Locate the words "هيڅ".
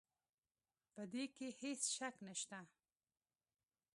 1.59-1.81